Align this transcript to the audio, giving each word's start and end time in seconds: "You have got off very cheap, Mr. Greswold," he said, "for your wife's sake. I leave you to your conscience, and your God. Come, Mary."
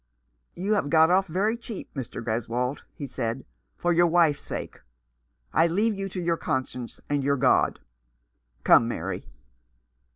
"You 0.55 0.73
have 0.73 0.89
got 0.89 1.11
off 1.11 1.27
very 1.27 1.55
cheap, 1.55 1.93
Mr. 1.93 2.23
Greswold," 2.23 2.81
he 2.95 3.05
said, 3.05 3.45
"for 3.77 3.93
your 3.93 4.07
wife's 4.07 4.41
sake. 4.41 4.81
I 5.53 5.67
leave 5.67 5.93
you 5.93 6.09
to 6.09 6.19
your 6.19 6.37
conscience, 6.37 6.99
and 7.07 7.23
your 7.23 7.37
God. 7.37 7.79
Come, 8.63 8.87
Mary." 8.87 9.27